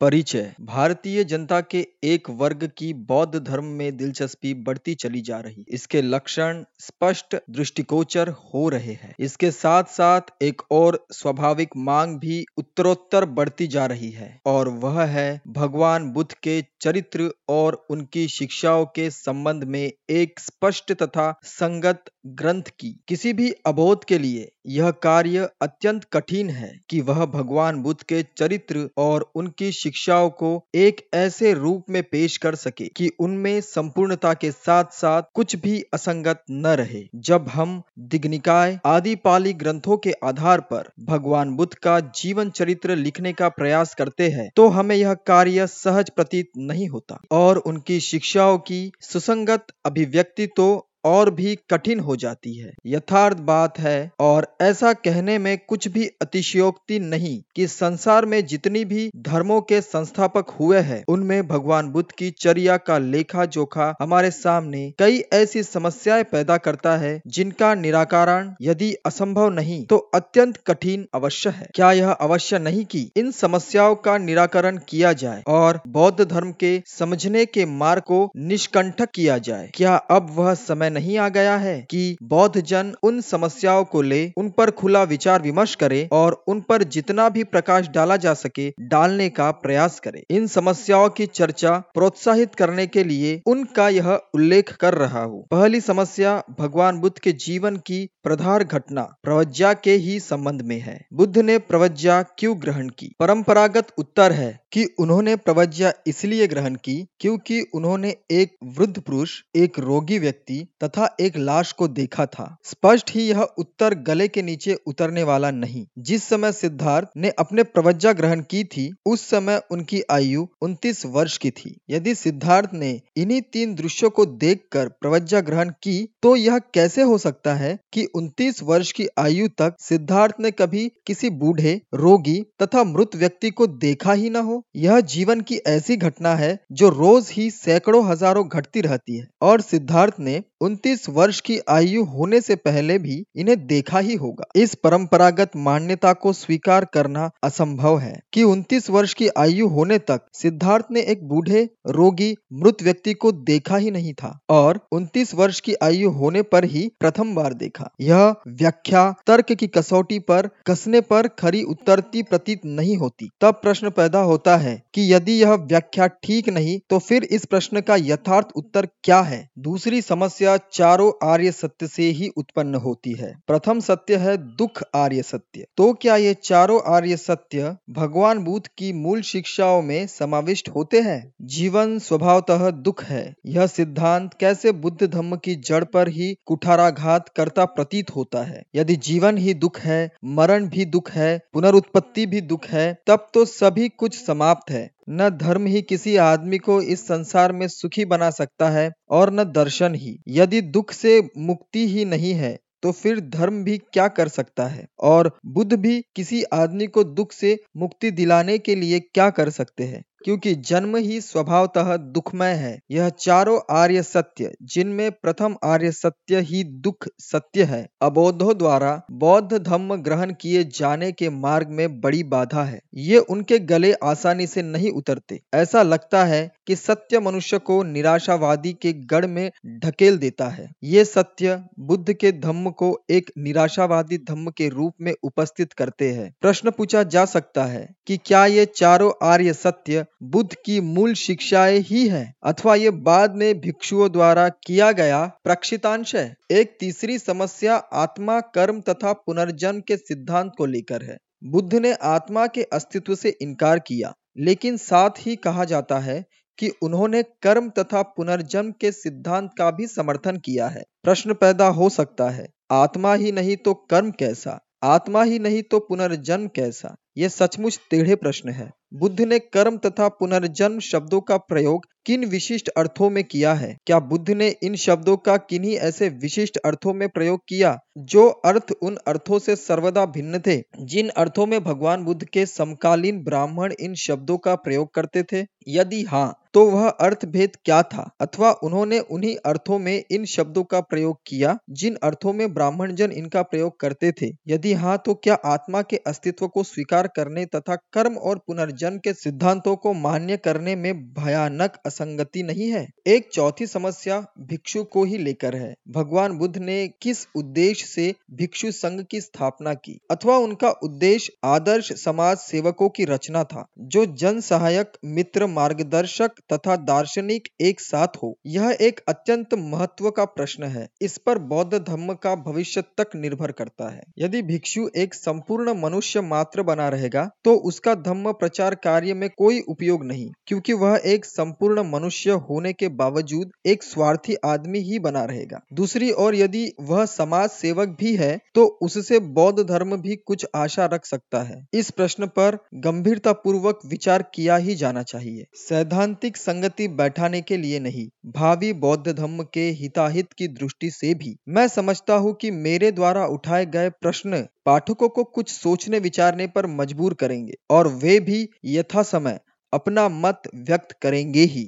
[0.00, 5.64] परिचय। भारतीय जनता के एक वर्ग की बौद्ध धर्म में दिलचस्पी बढ़ती चली जा रही।
[5.68, 12.44] इसके लक्षण स्पष्ट दृष्टिकोचर हो रहे हैं। इसके साथ साथ एक और स्वाभाविक मांग भी
[12.58, 18.84] उत्तरोत्तर बढ़ती जा रही है और वह है भगवान बुद्ध के चरित्र और उनकी शिक्षाओं
[18.86, 24.90] के संबंध में एक स्पष्ट तथा संगत ग्रंथ की। किसी भी अबोध के लिए यह
[25.02, 31.00] कार्य अत्यंत कठिन है कि वह भगवान बुद्ध के चरित्र और उनकी शिक्षाओं को एक
[31.14, 36.42] ऐसे रूप में पेश कर सके कि उनमें संपूर्णता के साथ साथ कुछ भी असंगत
[36.50, 42.50] न रहे। जब हम दिग्निकाय आदि पाली ग्रंथों के आधार पर भगवान बुद्ध का जीवन
[42.50, 47.58] चरित्र लिखने का प्रयास करते हैं तो हमें यह कार्य सहज प्रतीत नहीं होता। और
[47.58, 54.10] उनकी शिक्षाओं की सुसंगत अभिव्यक्ति तो और भी कठिन हो जाती है। यथार्थ बात है,
[54.20, 59.80] और ऐसा कहने में कुछ भी अतिशयोक्ति नहीं कि संसार में जितनी भी धर्मों के
[59.82, 65.62] संस्थापक हुए हैं, उनमें भगवान बुद्ध की चर्या का लेखा जोखा हमारे सामने कई ऐसी
[65.64, 71.90] समस्याएँ पैदा करता है, जिनका निराकरण यदि असंभव नहीं तो अत्यंत कठिन अवश्य है। क्या
[71.92, 77.44] यह अवश्य नहीं कि इन समस्याओं का निराकरण किया जाए, और बौद्ध धर्म के समझने
[77.46, 79.70] के मार्ग को निष्कंठक किया जाए?
[79.74, 84.32] क्या अब वह समय नहीं आ गया है कि बौद्ध जन उन समस्याओं को ले,
[84.36, 88.70] उन पर खुला विचार विमर्श करे और उन पर जितना भी प्रकाश डाला जा सके,
[88.80, 94.72] डालने का प्रयास करे। इन समस्याओं की चर्चा प्रोत्साहित करने के लिए उनका यह उल्लेख
[94.76, 100.20] कर रहा हूँ। पहली समस्या, भगवान बुद्ध के जीवन की प्रधार घटना, प्रवज्ञा के ही
[100.20, 103.12] संबंध में है। बुद्ध ने प्रवज्ञा क्यों ग्रहण की?
[103.20, 109.78] परंपरागत उत्तर है कि उन्होंने प्रवज्ञा इसलिए ग्रहण की क्योंकि उन्होंने एक वृद्ध पुरुष, एक
[109.78, 114.74] रोगी व्यक्ति तथा एक लाश को देखा था। स्पष्ट ही यह उत्तर गले के नीचे
[114.86, 120.02] उतरने वाला नहीं। जिस समय सिद्धार्थ ने अपने प्रवज्ञा ग्रहण की थी, उस समय उनकी
[120.10, 125.70] आयु उनतीस वर्ष की थी। यदि सिद्धार्थ ने इन्हीं तीन दृश्यों को देखकर प्रवज्ञा ग्रहण
[125.82, 130.50] की तो यह कैसे हो सकता है कि उनतीस वर्ष की आयु तक सिद्धार्थ ने
[130.50, 134.62] कभी किसी बूढ़े, रोगी तथा मृत व्यक्ति को देखा ही न हो?
[134.76, 139.60] यह जीवन की ऐसी घटना है जो रोज ही सैकड़ों हज़ारों घटती रहती है। और
[139.60, 144.74] सिद्धार्थ ने उनतीस वर्ष की आयु होने से पहले भी इन्हें देखा ही होगा। इस
[144.74, 150.86] परंपरागत मान्यता को स्वीकार करना असंभव है कि उनतीस वर्ष की आयु होने तक सिद्धार्थ
[150.90, 155.74] ने एक बूढ़े, रोगी, मृत व्यक्ति को देखा ही नहीं था और उनतीस वर्ष की
[155.82, 161.28] आयु होने पर ही प्रथम बार देखा। यह व्याख्या तर्क की कसौटी पर, कसने पर
[161.38, 166.48] खरी उतरती प्रतीत नहीं होती। तब प्रश्न पैदा होता है कि यदि यह व्याख्या ठीक
[166.48, 169.48] नहीं तो फिर इस प्रश्न का यथार्थ उत्तर क्या है?
[169.58, 174.82] दूसरी समस्या समस्या चारों आर्य सत्य से ही उत्पन्न होती है। प्रथम सत्य है दुख
[174.94, 180.68] आर्य सत्य। तो क्या ये चारों आर्य सत्य भगवान बुद्ध की मूल शिक्षाओं में समाविष्ट
[180.68, 181.34] होते हैं?
[181.42, 187.64] जीवन स्वभावतः दुख है। यह सिद्धांत कैसे बुद्ध धर्म की जड़ पर ही कुठाराघात करता
[187.64, 188.62] प्रतीत होता है?
[188.74, 193.44] यदि जीवन ही दुख है, मरण भी दुख है, पुनरुत्पत्ति भी दुख है, तब तो
[193.44, 198.30] सभी कुछ समाप्त है। न धर्म ही किसी आदमी को इस संसार में सुखी बना
[198.30, 203.20] सकता है और न दर्शन ही। यदि दुख से मुक्ति ही नहीं है तो फिर
[203.28, 204.86] धर्म भी क्या कर सकता है?
[205.00, 209.84] और बुद्ध भी किसी आदमी को दुख से मुक्ति दिलाने के लिए क्या कर सकते
[209.84, 210.02] हैं?
[210.24, 216.64] क्योंकि जन्म ही स्वभावतः दुखमय है। यह चारों आर्य सत्य, जिनमें प्रथम आर्य सत्य ही
[216.64, 222.64] दुख सत्य है। अबोधों द्वारा बौद्ध धर्म ग्रहण किए जाने के मार्ग में बड़ी बाधा
[222.64, 227.82] है। ये उनके गले आसानी से नहीं उतरते। ऐसा लगता है कि सत्य मनुष्य को
[227.82, 234.18] निराशावादी के गढ़ में ढकेल देता है। ये सत्य बुद्ध के धम्म को एक निराशावादी
[234.18, 238.64] धम्म के रूप में उपस्थित करते हैं। प्रश्न पूछा जा सकता है कि क्या ये
[238.66, 244.48] चारों आर्य सत्य बुद्ध की मूल शिक्षाएँ ही है, अथवा ये बाद में भिक्षुओं द्वारा
[244.48, 251.02] किया गया प्रक्षितांश है। एक तीसरी समस्या आत्मा, कर्म तथा पुनर्जन्म के सिद्धांत को लेकर
[251.02, 256.24] है। बुद्ध ने आत्मा के अस्तित्व से इनकार किया, लेकिन साथ ही कहा जाता है
[256.58, 261.88] कि उन्होंने कर्म तथा पुनर्जन्म के सिद्धांत का भी समर्थन किया है। प्रश्न पैदा हो
[261.88, 264.58] सकता है, आत्मा ही नहीं तो कर्म कैसा?
[264.82, 266.96] आत्मा ही नहीं तो पुनर्जन्म कैसा?
[267.16, 272.68] यह सचमुच टेढ़े प्रश्न है। बुद्ध ने कर्म तथा पुनर्जन्म शब्दों का प्रयोग किन विशिष्ट
[272.68, 273.76] अर्थों में किया है?
[273.86, 278.72] क्या बुद्ध ने इन शब्दों का किन्हीं ऐसे विशिष्ट अर्थों में प्रयोग किया, जो अर्थ
[278.82, 280.60] उन अर्थों से सर्वदा भिन्न थे?
[280.80, 285.46] जिन अर्थों में भगवान बुद्ध के समकालीन ब्राह्मण इन शब्दों का प्रयोग करते थे?
[285.68, 288.10] यदि हाँ तो वह अर्थ भेद क्या था?
[288.20, 293.10] अथवा उन्होंने उन्हीं अर्थों में इन शब्दों का प्रयोग किया, जिन अर्थों में ब्राह्मण जन
[293.12, 294.30] इनका प्रयोग करते थे?
[294.48, 299.12] यदि हाँ तो क्या आत्मा के अस्तित्व को स्वीकार करने तथा कर्म और पुनर्जन्म के
[299.12, 305.18] सिद्धांतों को मान्य करने में भयानक असंगति नहीं है। एक चौथी समस्या भिक्षु को ही
[305.18, 309.98] लेकर है। भगवान बुद्ध ने किस उद्देश्य से भिक्षु संघ की स्थापना की?
[310.10, 316.76] अथवा उनका उद्देश्य आदर्श समाज सेवकों की रचना था, जो जन सहायक, मित्र मार्गदर्शक तथा
[316.84, 318.34] दार्शनिक एक साथ हो?
[318.46, 323.52] यह एक अत्यंत महत्व का प्रश्न है। इस पर बौद्ध धर्म का भविष्य तक निर्भर
[323.52, 329.14] करता है। यदि भिक्षु एक संपूर्ण मनुष्य मात्र बना रहेगा तो उसका धम्म प्रचार कार्य
[329.14, 334.78] में कोई उपयोग नहीं, क्योंकि वह एक संपूर्ण मनुष्य होने के बावजूद एक स्वार्थी आदमी
[334.82, 339.96] ही बना रहेगा। दूसरी ओर यदि वह समाज सेवक भी है तो उससे बौद्ध धर्म
[339.98, 345.02] भी कुछ आशा रख सकता है। इस प्रश्न पर गंभीरता पूर्वक विचार किया ही जाना
[345.04, 351.14] चाहिए। सैद्धांतिक संगति बैठाने के लिए नहीं, भावी बौद्ध धर्म के हिताहित की दृष्टि से
[351.14, 356.46] भी। मैं समझता हूँ कि मेरे द्वारा उठाए गए प्रश्न पाठकों को कुछ सोचने विचारने
[356.48, 359.38] पर मजबूर करेंगे, और वे भी यथा समय
[359.72, 361.66] अपना मत व्यक्त करेंगे ही।